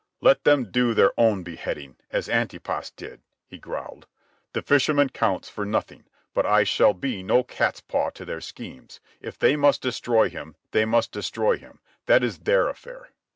[0.19, 4.07] "Let them do their own beheading, as Antipas did," he growled.
[4.53, 8.99] "The fisherman counts for nothing; but I shall be no catspaw to their schemes.
[9.21, 11.81] If they must destroy him, they must destroy him.
[12.07, 13.09] That is their affair."